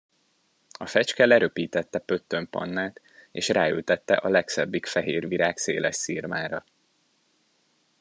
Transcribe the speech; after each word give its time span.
A 0.79 0.85
fecske 0.85 1.25
leröpítette 1.25 1.99
Pöttöm 1.99 2.49
Pannát, 2.49 3.01
és 3.31 3.47
ráültette 3.47 4.13
a 4.15 4.29
legszebbik 4.29 4.85
fehér 4.85 5.27
virág 5.27 5.57
széles 5.57 5.95
szirmára. 5.95 6.63